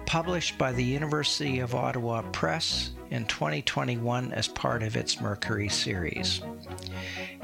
published 0.06 0.56
by 0.58 0.72
the 0.72 0.84
University 0.84 1.60
of 1.60 1.74
Ottawa 1.74 2.22
Press 2.32 2.90
in 3.10 3.24
2021 3.26 4.32
as 4.32 4.48
part 4.48 4.82
of 4.82 4.96
its 4.96 5.20
Mercury 5.20 5.68
series. 5.68 6.40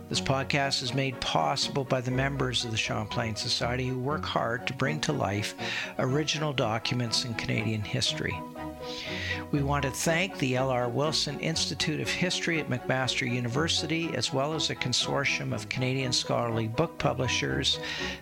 This 0.09 0.19
podcast 0.19 0.81
is 0.81 0.95
made 0.95 1.19
possible 1.21 1.83
by 1.83 2.01
the 2.01 2.09
members 2.09 2.65
of 2.65 2.71
the 2.71 2.77
Champlain 2.77 3.35
Society 3.35 3.87
who 3.87 3.99
work 3.99 4.25
hard 4.25 4.65
to 4.65 4.73
bring 4.73 4.99
to 5.01 5.13
life 5.13 5.53
original 5.99 6.51
documents 6.51 7.25
in 7.25 7.35
Canadian 7.35 7.83
history. 7.83 8.35
We 9.51 9.61
want 9.61 9.83
to 9.83 9.91
thank 9.91 10.35
the 10.39 10.55
L.R. 10.55 10.89
Wilson 10.89 11.39
Institute 11.39 11.99
of 11.99 12.09
History 12.09 12.59
at 12.59 12.71
McMaster 12.71 13.31
University, 13.31 14.09
as 14.15 14.33
well 14.33 14.55
as 14.55 14.71
a 14.71 14.75
consortium 14.75 15.53
of 15.53 15.69
Canadian 15.69 16.11
scholarly 16.11 16.67
book 16.67 16.97
publishers 16.97 17.79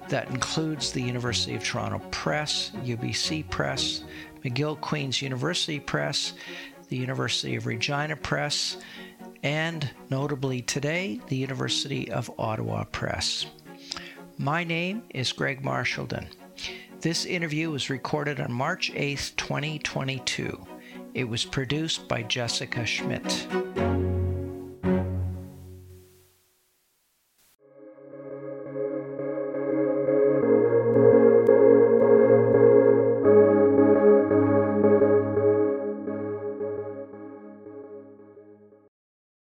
that 0.10 0.30
includes 0.30 0.92
the 0.92 1.02
University 1.02 1.56
of 1.56 1.64
Toronto 1.64 2.02
Press, 2.12 2.72
UBC 2.84 3.50
Press, 3.50 4.04
McGill 4.44 4.80
Queen's 4.82 5.22
University 5.22 5.80
Press, 5.80 6.34
the 6.90 6.98
University 6.98 7.56
of 7.56 7.66
Regina 7.66 8.18
Press, 8.18 8.76
and 9.48 9.90
notably 10.10 10.62
today, 10.62 11.22
the 11.30 11.38
University 11.38 12.12
of 12.12 12.30
Ottawa 12.38 12.84
Press. 12.92 13.46
My 14.38 14.66
name 14.66 15.04
is 15.12 15.32
Greg 15.32 15.64
Marchildon. 15.64 16.28
This 17.00 17.24
interview 17.24 17.72
was 17.72 17.90
recorded 17.90 18.42
on 18.42 18.52
March 18.52 18.92
8, 18.94 19.32
2022. 19.38 20.68
It 21.14 21.24
was 21.24 21.46
produced 21.46 22.10
by 22.10 22.24
Jessica 22.24 22.86
Schmidt. 22.86 23.48